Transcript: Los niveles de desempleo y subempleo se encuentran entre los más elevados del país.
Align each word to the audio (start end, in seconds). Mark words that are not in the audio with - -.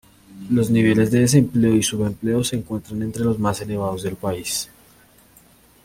Los 0.49 0.71
niveles 0.71 1.11
de 1.11 1.19
desempleo 1.19 1.75
y 1.75 1.83
subempleo 1.83 2.43
se 2.43 2.55
encuentran 2.55 3.03
entre 3.03 3.23
los 3.23 3.37
más 3.37 3.61
elevados 3.61 4.01
del 4.01 4.15
país. 4.15 4.67